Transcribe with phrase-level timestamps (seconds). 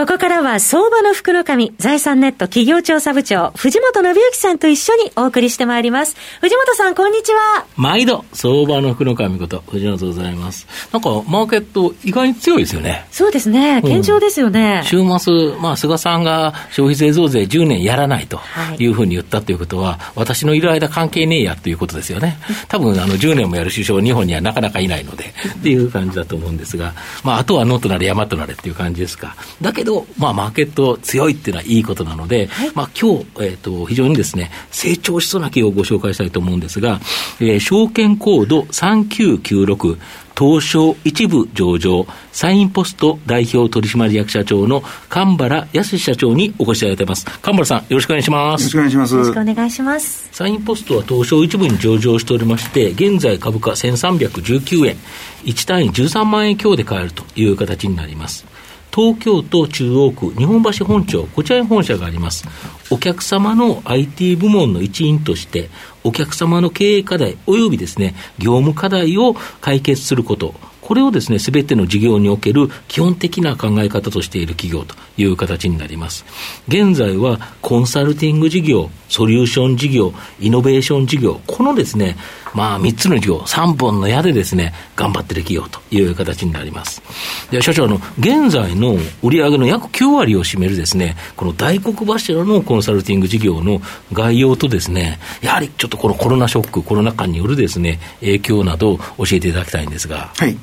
[0.00, 6.16] ここからは相場の福の神、財産ネット企業調査部長、藤本信之さんと一緒にお送りしてまいります。
[6.40, 7.66] 藤本さん、こんにちは。
[7.76, 10.66] 毎度、相場の福の神こと、藤本でございます。
[10.90, 13.04] なんか、マーケット、意外に強いですよね。
[13.10, 13.82] そうですね。
[13.82, 14.80] 堅調ですよね。
[14.84, 18.40] うん、週末、まあ、菅さんが消費税増税10年やらないと
[18.78, 22.38] いうふうに言ったということは、はい、私のいる間関係ねえやということですよね。
[22.68, 29.36] 多分、あの、10年もやる首相、日本にはなかなかいないので、っていう感じだと思うんですが、まあ、あとは野となれ山となれっていう感じですか。
[29.60, 37.00] だけど、ど、まあ、マーケット強いっていうのはいいことなので、はい、まあ、今日、えっ、ー、と、非常にですね、成長しそうな企業をご紹介したいと思うんですが、
[37.40, 39.98] えー、証券コード3996、
[40.38, 47.26] 東証一部上場、サインポスト代表取締役社長の神原康社長にお越しいただいています。
[47.42, 48.62] 神原さん、よろしくお願いします。
[48.62, 49.14] よろしくお願いします。
[49.14, 50.28] よろしくお願いします。
[50.32, 54.96] サインポストは東証一部に上場しておりまして、現在株価1319円、
[55.44, 58.46] 1単位13万円強で買えるという形になります。
[58.92, 62.44] 東京都中央区日本橋本町、こちらに本社があります。
[62.90, 65.70] お客様の IT 部門の一員として、
[66.02, 70.54] お客様の経営課題及びですね、業務課題を解決すること、
[70.90, 76.24] これをですね、すべての事業における基本的な考え方としている企業という形になります。
[76.66, 82.16] 現在はコンサルティング事業、ソリューション事業、イノベーション事業、このですね、
[82.54, 87.02] まあ、3つの事業、3本の矢でですね、頑張ってる企業という形になります。
[87.50, 93.80] で、社長、あの、現在の売上の約9割を占めるですね、この大黒柱のコンサルティング事業の
[94.12, 100.30] 概要とですね、やはりちょっとこのコロナショック、コロナ禍によるですね、影響などを教えていただきたいんですが。
[100.36, 100.56] はい。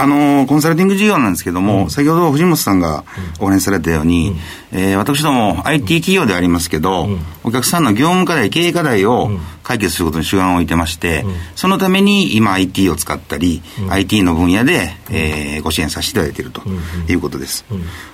[0.00, 3.04] あのコンサルティング事業なんですけども、うん、先ほど藤本さんが
[3.40, 4.30] お話しされたように、
[4.72, 9.28] うん、えー、私ども IT 企業でありますけど、うん、お客さんの業務課題、経営課題を
[9.64, 11.24] 解決することに主眼を置いてまして、
[11.56, 13.60] そのために今 IT を使ったり、
[13.90, 16.62] IT の分野で、えー、ご支援させていただいていると
[17.08, 17.64] いうことです。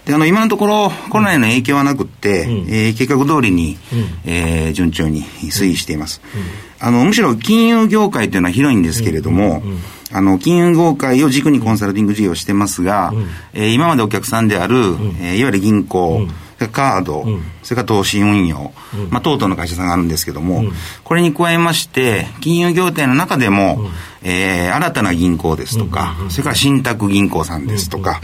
[0.06, 3.76] で、あの、今のところコロナへの影響はなくって、えー、計画通りに、
[4.24, 6.22] えー、順調に推移しています。
[6.80, 9.62] あの、むしろ金融業界というのは広いんですけれども、
[10.14, 16.28] あの、金融業界を軸にコンサルティング事業をしてますが、うん、えー、今までお客さんである、うん、えー、いわゆる銀行、うん。
[16.68, 23.78] カード、うん、それから投資運用、うん、まあ、等々の会社さんがあるんですけども、うん、これに加えまして、金融業態の中でも、
[24.22, 28.20] えー、新たな銀行ですとか、それから信託銀行さんですとか、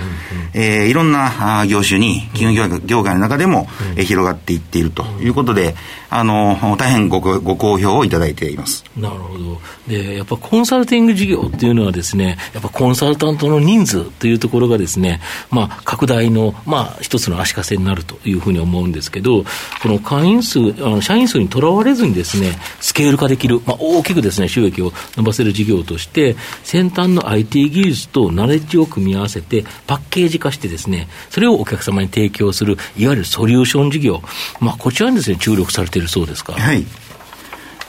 [0.55, 5.75] えー、いろんな業種に金融業界の中でも、えー、広がっていっているということで、
[6.09, 8.85] あの大変ごご好評をいただいています。
[8.97, 9.61] なるほど。
[9.87, 34.23] で、やっぱコンサルティング事業っていうのはですね、やっぱコンサルタントの人数というところがですね、まあ、拡大の、まあ、一つの足かせになるというふうに思うんですけど、この会員数、あの社員数にとらわれずにですね、スケール化できる、まあ、大きくですね、収益を伸ばせる事業として、先端の IT 技術とナレッジを組み合わせて、パッケージ化してですね、それをお客様に提供する、いわゆるソリューション事業、
[34.61, 36.53] まあ、こちらにですね、注力されているそうですか。
[36.55, 36.85] はい。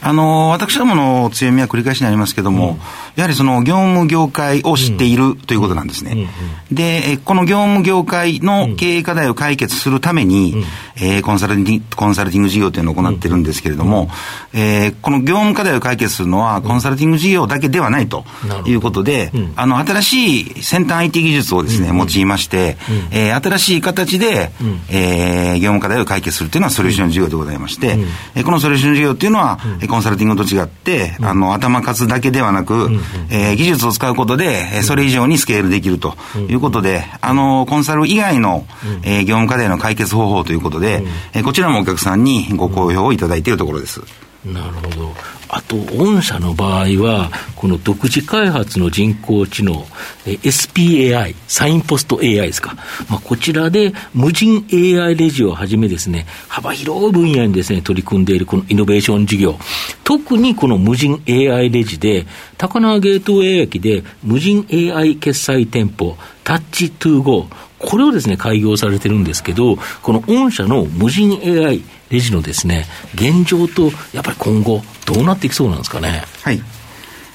[0.01, 2.77] あの、私どもの強みは繰り返しになりますけども、うん、
[3.15, 6.27] やはりその業務業界を知っているということなんですね。
[6.71, 10.63] で、この業務業界の経営課題を解決するために、うん、
[10.95, 14.09] えー、コンサルティング、コンサルティング事業というのを行ってるんですけれども、
[14.53, 18.25] うん、えー、この業務課題を解決するのは、コンサルティング事業だけではないと
[18.65, 22.77] いうことで、あの、新しい先端 IT 技術をですね、用いまして、
[23.11, 24.51] えー、新しい形で、
[24.89, 27.97] えー、業務課題を解決するというのはソリューション事業でございまして、
[28.35, 29.59] えこのソリューション事業というのは、
[29.91, 32.89] コンサルティングと違って、あの、頭数だけではなく、
[33.29, 36.15] えー、技術を使うことで、それ以上にスケールできると
[36.49, 38.65] いうことで、あの、コンサル以外の、
[39.03, 41.03] えー、業務課題の解決方法ということで、
[41.33, 44.01] えー、こちらもお客さんにご好評をいただいているところです。
[44.45, 45.13] なるほど。
[45.49, 49.85] あと、御社の場合は、この独自開発の人工知能、
[50.25, 52.75] SPAI、サインポスト AI ですか。
[53.07, 59.59] まあ、こちらで無人 AI レジをはじめですね、幅広い分野にですね、取り組んでいるこのイノベーション事業。
[60.03, 62.25] 特にこの無人 AI レジで、
[62.57, 72.85] 高輪ゲートウェイ駅で無人 AI 決済店舗、タッチトゥーゴー、これをですね、開業されてるんですけど、この御社の無人 AI レジのですね、
[73.15, 76.23] 現状と、やっぱり今後、どうなっていきそうなんですかね？
[76.43, 76.61] はい。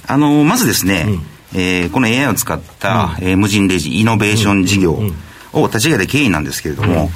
[0.06, 1.06] あの、まずですね、
[1.52, 4.98] うん、えー、この AI を使った、うん、えー、無人レジ、イノベーション事業
[5.52, 7.08] を立ち上げた経緯なんですけれども、うん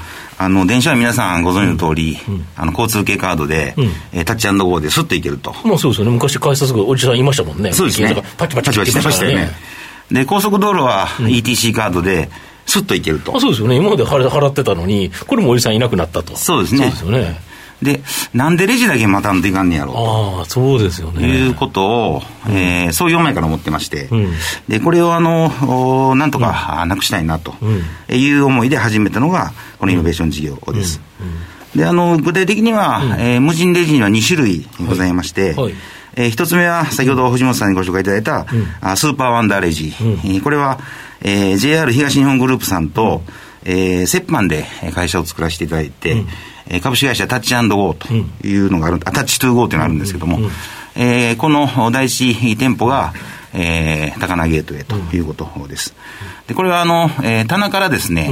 [0.43, 3.85] あの、電車は皆さんご存知の通り、うん、あの、交通系カードで、うん、
[4.15, 5.55] えー、タッチゴーですっといけると。
[5.65, 6.13] まあそうですよね。
[6.13, 7.75] 昔改札がおじさんいましたもんね。
[7.75, 8.15] そうですね。
[8.39, 9.51] パチパチパチパチパチね。
[10.11, 12.31] で、高速道路は ETC カードで、
[12.71, 13.37] スッといけると。
[13.37, 13.77] あそうですよね。
[13.77, 16.37] 今まで払払ってたのに、これもおじさんいなくなったと。
[16.37, 16.81] そうですね。
[16.83, 17.41] そうですよね。
[17.83, 18.03] で、
[18.35, 21.29] なんでレジだけ待たんといかんねやろああ、そうですよとね。
[21.29, 24.33] いうことを、えーそういう前から思ってまして、ん。
[24.69, 25.47] で、これをあの、
[26.11, 27.55] おなんとか、あなくしたいなと。
[28.13, 31.01] いう思いで始めたのが、このイノベーション事業です。
[31.75, 35.75] で、あの、具体的には、えー無人レジには2種類ございまして、はい
[36.17, 38.47] えー一つ目は、先ほど藤本さんにご紹介いただいた、
[38.81, 39.95] あスーパーワンダーレジ。
[40.01, 40.79] えーこれは、
[41.23, 43.23] えー JR 東日本グループさんと、
[43.65, 44.65] えー折半で
[44.95, 46.25] 会社を作らせていただいて、
[46.69, 47.95] えー株式会社タッチゴー
[48.41, 50.39] というのがある、あタッチトゥーゴーというのがあるんですけども、
[50.97, 53.13] えーこの第一店舗が、
[53.53, 55.95] えー高輪ゲートウェイということです。
[56.47, 58.29] で、これはあの、えー棚からですね、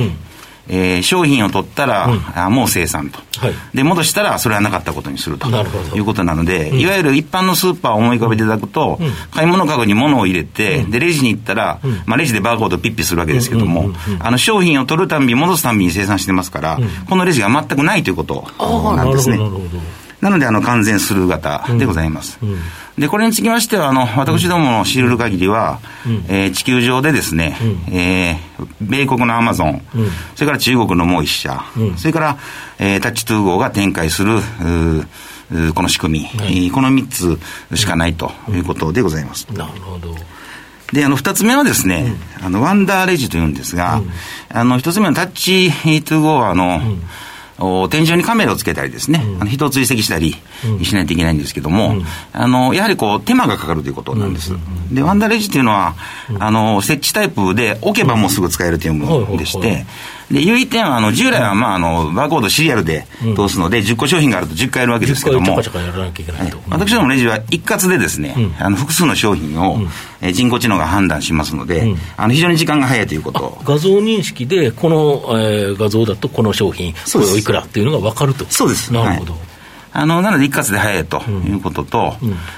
[0.69, 3.55] えー商品を取ったら、あもう生産と、はい。
[3.75, 5.49] で、戻したらそれはなかったことにすると。
[5.95, 8.99] いうことなので、いわゆる一般のスーパーを思い浮かべていただくと、
[9.31, 16.79] 買い物かごに物を入れて、で、レジに行ったら、まあ、レジでバーコードをピッピするわけですけども、あの、商品を取るたんび、戻すたんびに生産してますから、
[17.09, 18.47] このレジが全くないということ
[18.97, 19.39] なですね。
[19.39, 20.08] なんるほど、なるほど。
[20.21, 22.39] なので、あの、完全スルー型でございます。
[22.99, 25.79] で、これにつきましては、あの、私どもの知る限りは、
[26.29, 27.57] えー地球上でですね、
[27.93, 29.83] えー米国のアマゾン、
[30.35, 31.63] それから中国のもう一社、
[31.97, 32.37] それから、
[32.81, 34.41] えータッチトゥーゴーが展開する、
[35.75, 37.09] この仕組み、えーこの3
[37.71, 39.47] つしかないということでございます。
[39.53, 40.15] なるほど。
[40.93, 44.01] で、あの、二つ目はですね、あの、ワンダーレジというんですが、
[44.53, 46.81] あの、一つ目のタッチトゥーゴーは、あの、お
[47.91, 50.37] 天井にカメラをつけたりですね、あの人を追跡したり
[50.83, 51.97] しないといけないんですけども、
[52.33, 54.53] あの、やはりこう、手間がかかるということなんです。
[54.91, 55.95] で、ワンダーレジっていうのは、
[56.39, 59.85] あの、設置タイプで置けばもうすぐ使えるというものでして、
[60.31, 63.07] で、唯一点は、あの、従来は、まあ、あの、バーコードシリアルで
[63.37, 65.57] 通すので、10個商品があると10回やるわけですけど10も。
[66.69, 69.79] 私どものレジは一括でですね、あの複数の商品を、
[70.21, 73.59] えー人工知能が判断しますので、あの非常に時間が早いということ。
[73.65, 78.45] 画像認識で、この、えー画像だとこの商品、これおいくらっていうのが分かると。
[78.51, 78.93] そうです。
[78.93, 79.33] なるほど。
[79.33, 79.41] はい
[79.93, 82.15] あの、なので一括で早いということと、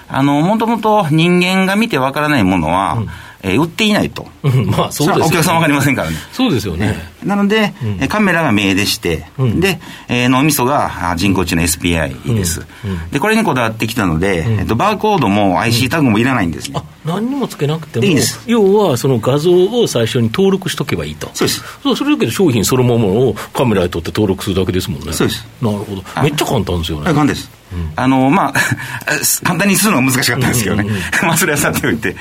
[0.09, 3.03] あの、もともと人間が見てわからないものは、
[3.43, 4.27] えー売っていないと。
[4.43, 6.17] うんまあ、そうですよねお客さんわかりませんからね。
[6.33, 6.97] そうですよね。
[7.25, 9.27] なので、えカメラが目でして、
[9.57, 12.67] で、えー脳みそがあ人工知能 SPI です、
[13.11, 16.79] で、これにこだわってきたので、えっと、バーコードも IC タグもいらないんですね。
[16.79, 21.31] あ何にもつけなくてもいいです要はその画像を最初に登録しとけばいいと。
[21.35, 21.63] そうです。
[21.83, 25.13] そうそれだけで商品そのままをカメラで撮って登録するだけですもんね。
[25.13, 25.47] そうです。
[25.63, 26.03] なるほど。
[26.23, 27.05] めっちゃ簡単ですよね。
[27.05, 27.61] はい、簡単です。
[27.97, 28.55] あの、まあ、
[29.45, 30.87] 簡単にするのは難しかったんですけどね。
[31.23, 32.17] まあ、それはさておいて。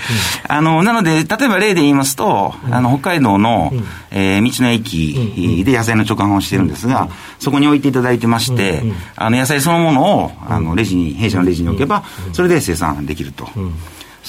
[0.48, 3.72] あの、なので、例えば例で言いますと、あの、北海道の、
[4.12, 7.10] えー道の駅で野菜の直販をしてるんですが、
[7.40, 8.84] そこに置いていただいてまして、
[9.16, 12.04] あの、野菜そのものを、あの、レジに、弊社のレジに置けば、
[12.34, 13.48] それで生産できると。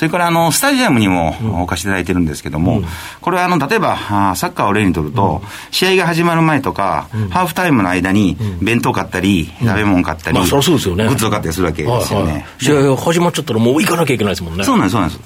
[0.00, 2.80] それからあのスタジアムにも置かせていただいてるんですけども、
[3.20, 3.98] これはあの例えば
[4.34, 5.42] サッカーを例にとると、
[5.72, 11.06] 試合が始まる前とか、ハーフタイムの間に弁当買ったり、食べ物買ったり、まあそりゃそうですよね。
[11.06, 12.46] グッズを買ったりするわけですよね。
[12.58, 14.64] 試合が始まっちゃったらもう行かなきゃいけないですもんね。
[14.64, 15.20] そうなんです、そうなんです。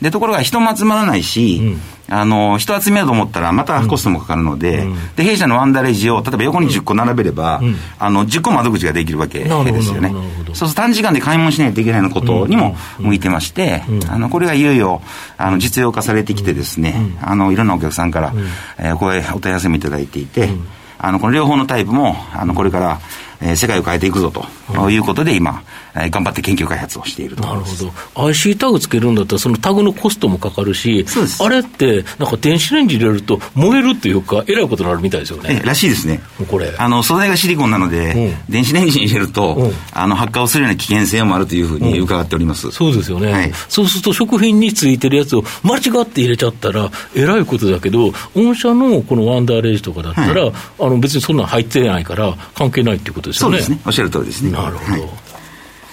[0.00, 1.76] で、ところが人も集まらないし、
[2.08, 4.86] あの、人集めようと思ったらまたコストもかかるので、
[5.16, 7.60] で、弊社のワンダレジを、例えば横に10個並べれば、
[7.98, 9.46] あの、10個窓口ができるわけで
[9.82, 10.14] すよね。
[10.48, 15.02] そうすると短時間で買い物しないといけないようなことにも向いてまして、あの、これがいよいよ、
[15.38, 18.32] あの、実用化されてきてですね、あの、いろんなお客さんから、
[18.78, 20.50] えー、これ、お問い合わせもいただいていて、
[20.98, 23.00] あの、この両方のタイプも、あの、これから、
[23.44, 24.44] えー世界を変えていくぞと。
[24.90, 25.62] いうことで、今、
[25.94, 27.42] えー頑張って研究開発をしていると。
[27.42, 27.60] なる。
[27.60, 27.84] ほ
[28.16, 28.26] ど。
[28.28, 31.04] IC タグつけるんだったら、そのタグのコストもかかるし
[31.40, 35.60] あれって、なんか電子レンジ入れると燃えるっていうか、えらいことになるみたいですよね。
[35.62, 36.20] えらしいですね。
[36.50, 36.74] これ。
[36.76, 38.52] あの、素材がシリコンなので、うん。
[38.52, 39.72] 電子レンジに入れると、うん。
[39.92, 42.70] あの、発火をするような危険性もあるというふうに伺っております。
[42.70, 43.52] そうですよね、はい。
[43.68, 53.58] そうすると食品についてるやつを間違って入れちゃったら、えらいことだけど、御社のこのワンダーレイジとかだったら、あの別にそんなの入ってないから、関係ないっていうことですよね。
[53.58, 53.80] そうですね。
[53.86, 54.50] おっしゃる通りですね。
[54.50, 54.92] なるほど。
[54.92, 55.10] はい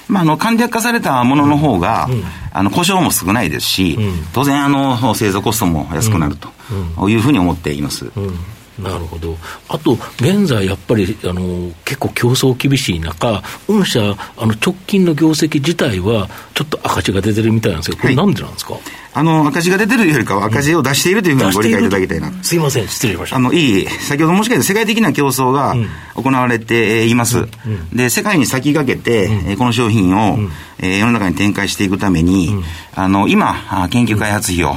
[0.07, 2.10] まあ、あの、簡略化されたものの方が、
[2.51, 3.98] あの、故障も少ないですし、
[4.33, 8.12] 当然、あの、製造コストも安くなるというふうに思っています。
[8.17, 8.33] うん
[8.80, 9.38] なるほど。
[9.68, 14.00] あと、現在やっぱり、あの、結構競争厳しい中、御社、
[14.38, 18.25] あの、直近の業績自体は、ちょっと赤字が出てるみたいなんですけど、これはい。
[18.25, 18.75] なんでなんですか、
[19.13, 22.32] あの、赤字が出てるよりかは赤字を出しているというふうにご理解いただきたいな。
[22.42, 23.36] すいません、失礼しました。
[23.36, 25.75] あの、いい、先ほど申し上げた世界的な競争が
[26.16, 27.48] 行われています。
[27.94, 30.40] で、世界に先駆けて、えーこの商品を、
[30.80, 32.56] えー世の中に展開していくために、
[32.96, 34.75] あの、今、あ研究開発費を、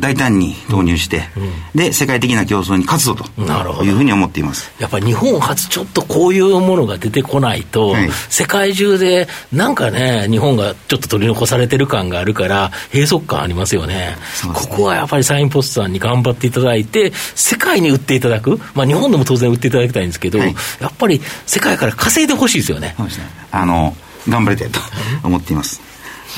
[0.00, 1.22] 大胆に導入して、
[1.74, 4.72] うん、で、世界的な競争に勝つぞというふうに思っています。
[4.78, 13.94] やっぱり日本初ちょっとこういうものが出てこないと、はい、世界中でなんかね、日本がちょっと取り残されてる感があるから、閉塞感ありますよね。
[13.94, 14.16] ね
[14.54, 22.94] ここはやっぱりサインポストさんに頑張っていただいて、世界に売っていただく、まあ、日本でも当然売っていただきたいんですけど、はい、やっぱり世界から稼いでほしいですよね。
[22.96, 23.96] そうですねあの
[24.28, 24.80] 頑張りたいと
[25.24, 25.89] 思っています。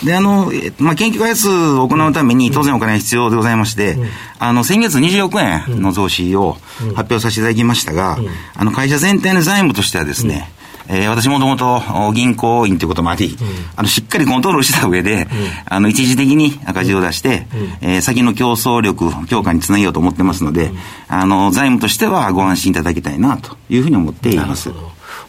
[0.04, 4.08] で、あの、まあ、研究開発を行うために当然お金が必要でございまして、うん、
[4.38, 6.56] あの、先月20億円の増資を
[6.94, 10.50] 発表させていただきましたが、うん、あの、会社全体の財務としてはですね、
[10.88, 13.36] うん、えー、私もともと銀行員ということもあり、
[13.76, 15.28] あの、しっかりコントロールした上で、
[15.66, 17.46] あの、一時的に赤字を出して、
[17.80, 20.72] えー、先の競争力強化につなげようと思ってますので、
[21.08, 24.70] あの、財務としてはご安心いただきたいなというふうに思っています。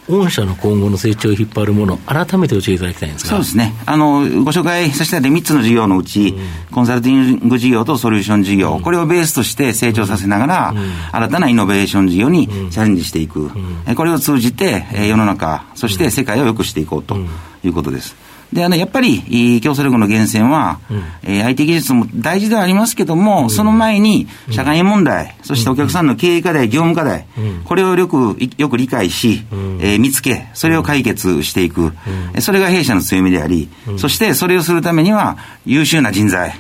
[0.10, 3.30] 御社の今後の成長を引っ張るもの、改めて教えていただきたいんですが。
[3.30, 13.52] そうですね、あのご紹介させていただいた3つの事業のうち、うん、コンサルティング事業とソリューション事業、うん、これをベースとして成長させながら、うん、新たなイノベーション事業にチャレンジしていく、
[13.96, 17.18] これを通じて、世の中、そして世界を良くしていこうと
[17.64, 18.16] いうことです。
[18.54, 27.26] で、あの、やっぱり、競争力の源泉は、うん、えー、IT 技術も大事ではありますけども、うん、その前に、社会問題、そしてお客さんの経営課題、業務課題、
[27.66, 29.44] これをよく、よく理解し、
[29.80, 31.94] えー、見つけ、それを解決していく、
[32.40, 36.54] それが弊社の強みであり、そしてそれをするためには、優秀な人材、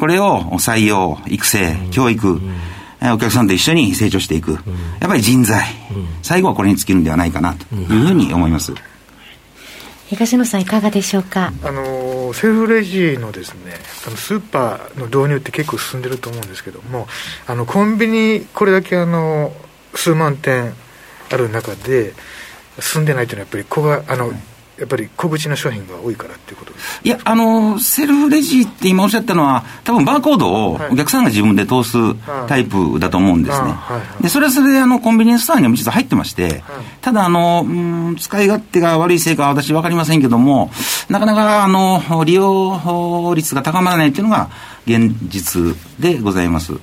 [0.00, 2.40] これを採用、育成、教育、
[3.00, 4.52] お客さんと一緒に成長していく。
[4.52, 5.64] やっぱり人材。
[6.22, 8.74] 最後はこれに尽きるんではないかなというふうに思います。
[10.08, 11.52] 東野さんいかがでしょうか？
[11.62, 13.74] あのセルフレジのですね
[14.06, 17.06] あのスーパーの導入って結構進んでると思うんですけども
[17.46, 19.52] あのコンビニこれだけあの
[19.94, 20.72] 数万点
[21.30, 22.14] ある中で
[22.80, 24.32] 進んでないというのはやっぱりここがあの、
[24.78, 31.96] やっぱり小口の商品が多いからっていうことですいや、あの、セルフレジって今おっしゃったのは、多分バーコードをお客さんが自分で通す
[32.46, 33.74] タイプだと思うんですね。
[34.20, 36.62] で、それはそれであのコンビニエンスストアにも実は入ってまして、
[37.00, 40.70] ただあの、うん、使い勝手が悪いせいかは私分かりませんけども、
[41.08, 44.50] なかなかあの、利用率が高まらないっていうのが
[44.86, 46.74] 現実でございます。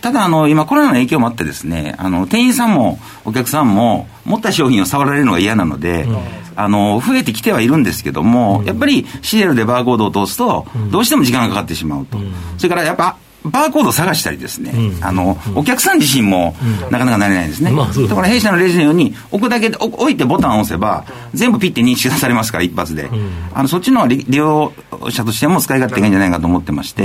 [0.00, 6.16] ただあの、今コロナの影響もあってですね、あの、店員さんもお客さんも持った商品を触られるのが嫌なので、うん、
[6.56, 12.18] あの、増えてきてはいるんですけども、うん、やっぱりシエルでバーコードを通すと、どうしても時間がかかってしまうと。
[12.58, 16.54] それからやっぱ、バーコードを探したりですね、うん、あの、うん、お客さん自身も
[16.90, 17.72] なかなかなれないですね。
[17.72, 21.04] まあ、だから弊社のレジのように、置くだけで、置いてボタンを押せば、
[21.34, 23.10] 全部ピッて認識されますから、一発で。
[23.52, 24.72] あの、そっちの利用
[25.10, 27.04] 者としても使い勝手がいいんじゃないかと思ってまして、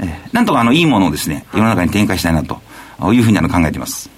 [0.00, 2.60] えなんとかあの、いいものをですね、世の中に展開したいなと
[3.12, 4.11] いうふうにあの考えています。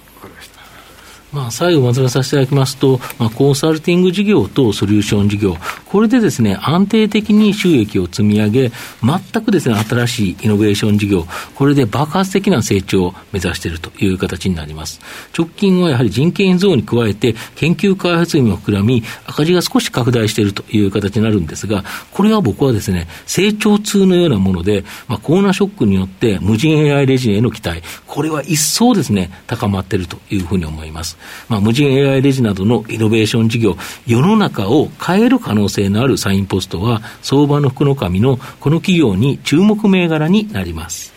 [1.35, 5.57] まあ、最後まとめさせていただきますと、まあ、コンサルティング事業とソリューション事業、
[5.95, 8.71] これでですね、安定的に収益を積み上げ、
[9.01, 11.25] 全くですね、新しいイノベーション事業、
[11.55, 14.99] これで爆発的な成長を目指しているという形になります。
[15.33, 31.17] 直近はやはり人件費増に加えて、研究開発費も膨らみ、赤字が少し拡大しているという形になるんですが、これは僕はですね、成長痛のようなもので、まあ、コーナーショックによって無人 AI レジンへの期待、これは一層ですね、高まっているというふうに思います。
[31.47, 41.13] まあ、無人 AI レジなどのイノベーション事業、世の中を変える可能性性のあるサインポストは、相場の福の神のこの企業に注目銘柄になります。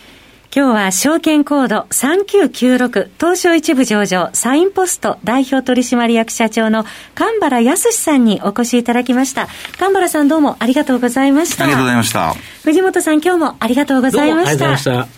[0.55, 9.47] 今日は証券コード3996東証一部上場サインポスト代表取締役社長の神原康さんにお越しいただきました。
[9.79, 11.65] 神原さんどうもありがとうございました。
[11.65, 12.35] ありがとうございました。
[12.65, 14.51] 藤本さん今日もありがとうございました。
[14.51, 15.18] ありがとうございました。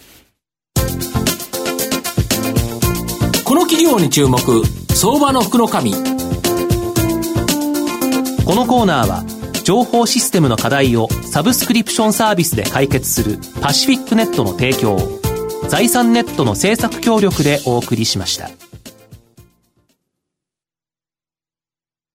[3.51, 4.39] この企業に注目
[4.95, 5.97] 相場の福の神こ
[8.55, 9.25] のコーナーは
[9.65, 15.19] 情報システムの課題をサブスクリプションサービスで解決するパシフィックネットの提供を
[15.67, 18.70] 財産ネットの政策協力でお送りしました。